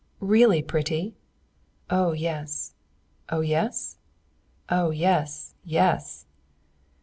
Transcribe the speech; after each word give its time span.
"Really 0.19 0.63
pretty?" 0.63 1.13
"Oh 1.91 2.13
yes!" 2.13 2.73
"Oh 3.29 3.41
yes?" 3.41 3.97
"Oh 4.67 4.89
yes, 4.89 5.53
yes!" 5.63 6.25